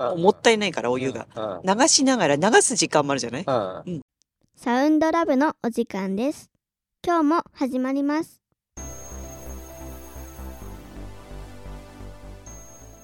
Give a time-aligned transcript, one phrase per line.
[0.00, 1.26] うんもったいないからお湯が。
[1.34, 3.44] うん流しながら流す時間もあるじゃない？
[3.46, 4.00] うん。
[4.56, 6.50] サウンドラブのお時間です。
[7.06, 8.40] 今日も始まります。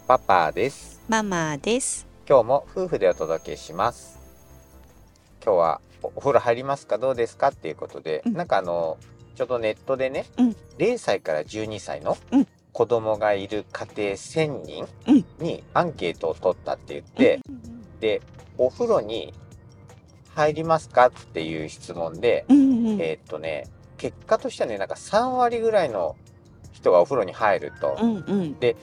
[0.09, 1.01] パパです。
[1.09, 2.07] ママです。
[2.29, 4.19] 今日も夫婦でお届けします。
[5.45, 6.97] 今日はおお風呂入りますか？
[6.99, 7.49] どうですか？
[7.49, 8.33] っていうことで、うん。
[8.33, 8.97] なんかあの
[9.35, 10.57] ちょっとネットでね、うん。
[10.79, 15.25] 0歳から12歳のうん子供がいる家庭1000人うん。
[15.39, 17.41] にアンケートを取ったって言って、
[18.01, 18.21] で
[18.59, 19.33] お風呂に
[20.35, 23.01] 入りますかっていう質問で、うんうんうん。
[23.01, 23.65] えーっとね
[23.97, 26.17] 結果としてはねなんか3割ぐらいの
[26.73, 28.57] 人がお風呂に入ると、うんうん。
[28.61, 28.77] え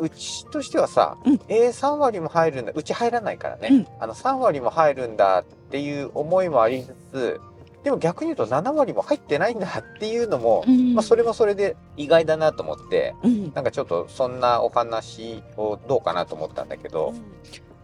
[0.00, 1.40] うちとしてはさ、うん。
[1.48, 2.72] えー、3割も入るんだ。
[2.74, 3.86] うち入らないからね、うん。
[4.00, 7.40] あの3割も入るんだっていう思いもありつつ
[7.84, 10.94] でも逆に言うと7割も入ってないんだっていうのも、うん。
[10.94, 13.52] まあ、それもそれで意外だなと思ってうん。
[13.54, 17.12] なんかちょっとそんなお話をどうかなと思ったんだけど、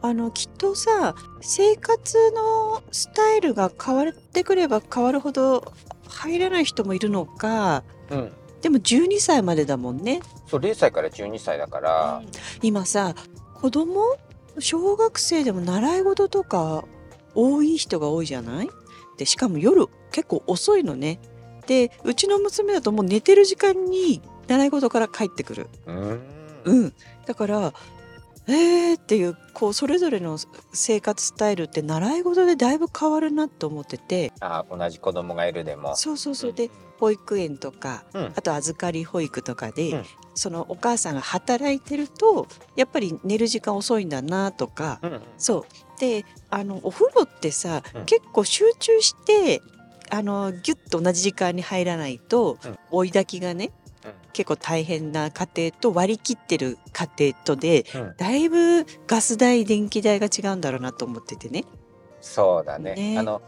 [0.01, 5.73] あのきっとさ生活のスタイルが変わってくれば変わるほど
[6.07, 10.21] 入らない人もいるのかうん、でも12歳までだもんね。
[10.47, 12.23] そう0歳から12歳だから、
[12.63, 13.15] 今さ
[13.55, 14.17] 子供
[14.61, 16.85] 小学生でも習い事とか
[17.35, 18.71] 多い人が多いじゃない？
[19.19, 21.21] でしかも夜結構遅いのね。
[21.67, 25.67] でうちの娘だともう寝てる時間に習い事から帰ってくる。
[25.87, 26.21] うーん。
[26.65, 26.95] うん、
[27.27, 27.73] だから
[28.47, 30.39] えーっていうこうそれぞれの
[30.73, 34.33] 生活スタイルって習い事でだいぶ変わるなと思ってて。
[34.41, 35.95] あ同じ子供がいるでも。
[35.97, 36.53] そうそうそう。
[36.55, 38.33] で保育園とかうん。
[38.35, 40.05] あと預かり保育とかで、うん。
[40.35, 42.47] そのお母さんが働いてると
[42.77, 45.21] やっぱり寝る時間遅いんだなとか、うんうん。
[45.37, 46.01] そう。
[46.01, 48.05] であのお風呂ってさ、うん。
[48.05, 49.63] 結構集中して
[50.11, 52.79] あのギュッと同じ時間に入らないと、うん。
[52.91, 53.71] 追い炊きがね
[54.05, 54.13] うん。
[54.33, 58.15] 結構大変な家庭と割り切ってる家庭とでうん。
[58.17, 61.65] だいぶガス代電気代が違うんだろうなと思っててね。
[62.21, 62.95] そうだね。
[62.95, 63.19] ね。
[63.19, 63.43] あの、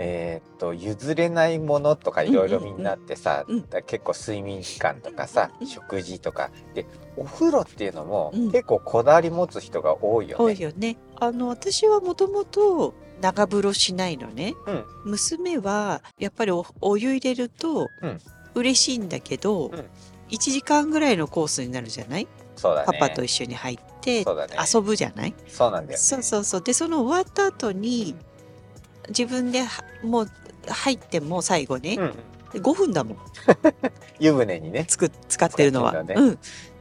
[0.00, 6.50] えーっと、譲れないものとかいろいろみんなあってさ、うんうんうんだ結構睡眠時間とかさ、うんうん食事とか。
[6.74, 6.86] で、
[7.16, 10.44] お風呂っていうのも、うん結構こだわり持つ人が多いよね。
[10.44, 10.96] 多いよね。
[11.16, 14.54] あの私はもともと長風呂しないのね。
[14.66, 18.18] うん娘はやっぱりおお湯入れるとうん
[18.54, 19.90] 嬉しいんだけど、うん
[20.30, 22.86] 1時間ぐらいのコースになるじゃない、そうだね。
[22.86, 24.30] パパと一緒に入ってね。
[24.74, 25.34] 遊ぶじゃない？
[25.48, 25.96] そうなんだよね。
[25.96, 28.14] そうそうそうでその終わった後に
[29.08, 30.30] 自分ではもう
[30.68, 32.14] 入っても最後ねう、ん。
[32.60, 33.18] 5分だもん
[34.20, 34.84] 湯船にね。
[34.86, 35.92] つく使ってるのは。
[35.92, 36.38] 使ってるんうん、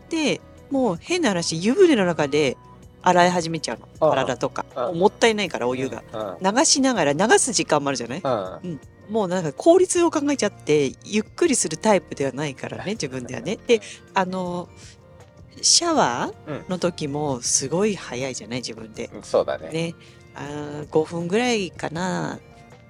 [0.09, 2.57] でもう変な話湯船の中で
[3.01, 6.03] 洗い始めちゃうの体とかうんもったいないからお湯が、
[6.41, 6.55] うん。
[6.57, 8.21] 流しながら流す時間もあるじゃない？
[8.23, 8.79] うん。
[9.09, 13.57] もうなんか効率を考えちゃってゆっくりするタイプではないからね自分ではね。
[13.67, 13.79] で
[14.13, 14.67] あの
[15.61, 18.59] シャワうんーの時もすごい早いじゃない？
[18.59, 19.09] 自分で。
[19.13, 19.69] うんそうだね。
[19.69, 19.95] ね
[20.37, 22.39] あー5分ぐらいかな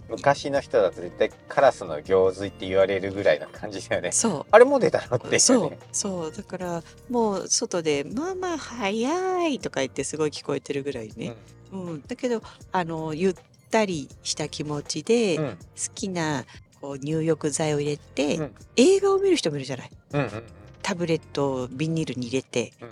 [0.10, 4.12] 昔の人だと絶対カラスの行水って言われるぐらいな感じだよね。
[4.14, 5.80] そあれもう出たのっていううそうね。
[5.92, 11.36] そうだからもう外で「ママ早い」とか言ってすごい聞こえてるぐらいね、
[11.74, 12.42] うんだけど
[12.72, 13.36] あのゆっ
[13.70, 15.58] たりした気持ちで好うん。
[15.94, 16.46] きな
[16.80, 20.22] こう入浴剤を入れて、うん映画を見る人もいるじゃないうん。
[20.22, 20.44] うん。
[20.82, 22.90] タブレットをビニールに入れてうん。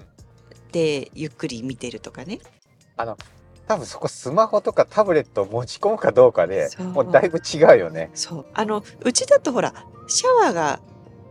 [0.73, 2.39] でゆっくり見てるとかね
[2.97, 3.17] あの、
[3.67, 8.11] 多分そこスマホとかタブレットを持ち込むかどうかでもうだいぶ違うよね。
[8.13, 9.73] そうあのうちだとほら
[10.07, 10.79] シャワーが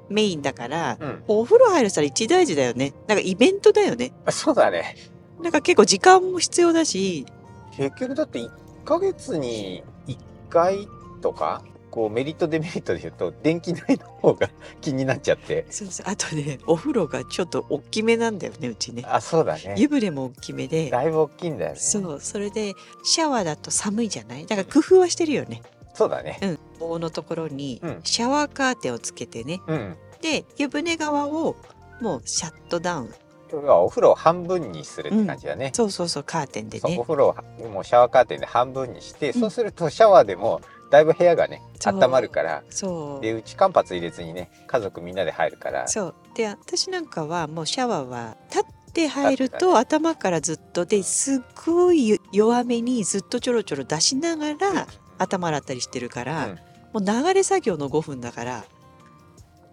[0.09, 1.25] メインだから、うん。
[1.29, 4.97] お風呂入るしたら一大事だよねなんかイベントだよねそうだね。
[5.41, 7.27] なんか結構時間も必要だし
[7.77, 8.51] 結局だって1
[8.85, 10.17] ヶ月に1
[10.49, 10.89] 回
[11.23, 11.63] とか、
[11.95, 14.51] こうメリットデメリットで言うと電気代の方が
[14.83, 15.65] 気になっちゃって。
[15.71, 16.07] そうそう。
[16.09, 19.05] あとねお風呂がちょっと大きめなんだよねうちね。
[19.07, 19.77] あ、そうだね。
[19.79, 20.91] 湯船も大きめで。
[20.91, 21.79] だいぶ大きいんだよね。
[21.79, 22.21] そう。
[22.21, 22.73] それで
[23.05, 24.45] シャワーだと寒いじゃない？
[24.47, 25.63] だから工夫はしてるよね。
[25.95, 26.41] そうだね。
[26.43, 26.59] うん。
[26.81, 28.01] 棒のところにうん。
[28.03, 29.61] シャワーカーテンをつけてね。
[29.69, 29.97] うん。
[30.21, 31.55] で湯船側を
[32.01, 33.15] もうシャットダウン。
[33.53, 35.71] 要はお風呂を半分にするって感じだね。
[35.73, 37.29] そうそうそうカーテンでそうおね風呂
[37.61, 39.41] をもうシャワーカーテンで半分にして、うん。
[39.43, 40.61] そうするとシャワーでも
[40.91, 43.23] だいぶ部屋がね温まるからそう。
[43.23, 45.89] でうち間髪入れずにね家族みんなで入るから。
[45.89, 46.15] そう。
[46.35, 54.87] で私なんかはもうシャワーは立って入ると頭からずっとですっごい弱めにずっとちょろちょろ出しながら
[55.19, 56.59] 頭洗ったりしてるから、うん。
[56.93, 58.65] もう流れ作業の5分だから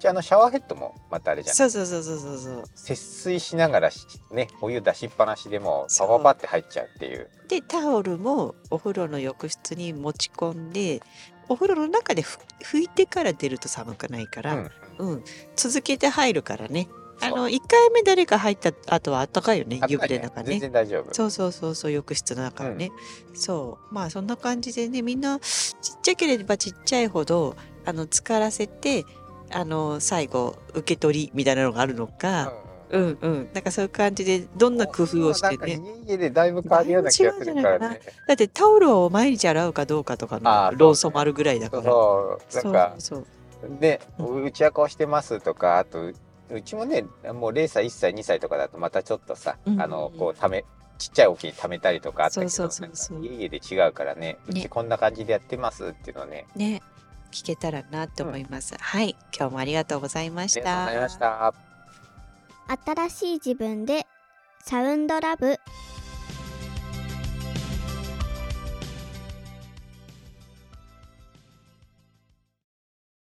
[0.02, 2.64] じゃああのシャワーヘッドもまたあれじゃんそうそうそうそうそうそう。
[2.74, 7.30] 節水しながらしねお湯出しっぱなしでもパパパって入っちゃうっていう。
[7.48, 11.04] でタオルもお風呂の浴室に持ち込んで
[11.50, 14.56] お風呂の中でふ拭いてから出ると寒くないから、
[14.98, 15.08] うん。
[15.12, 15.24] うん。
[15.56, 16.88] 続けて入るからね。
[17.24, 20.58] あの1回目誰か入った後はあったかいよね湯船の中ね。
[20.58, 21.14] 然大丈夫。
[21.14, 22.92] そうそうそうそう浴室の中はね、
[23.36, 23.94] そう。
[23.94, 27.56] まあそんな感じでねみんなちっちゃければちっちゃいほど
[27.86, 29.06] あの浸からせて
[29.54, 33.18] あの最後受け取りみたいなのがあるのか、うんうん。
[33.22, 35.82] うん、なんかそういう感じでどんな工夫をしてね。
[36.06, 38.02] 家々でだいぶ変わるような気がするからね。
[38.28, 41.84] だってタオルを毎日洗うかどうかとかのローソンもあるぐらいだから。
[41.84, 43.26] そう、なんか、そう
[43.80, 44.52] で、うう。
[44.52, 46.12] ちはこうしてますとか、あと、
[46.50, 50.66] うちもね、もう0歳、1歳、2歳とかだとまたちょっとさ、うんあの、こう、ため、
[50.98, 56.82] ちっちゃい置きに貯めたりとかあったけど、家々で違うからね、うねちこんな感じでやってますっていうのをね、ね
[57.32, 61.72] 聞けたらなと思います、はい今日もありがとうございましありがとうごたざいました。
[62.86, 64.06] 新しい自分で
[64.64, 65.58] サウンドラブ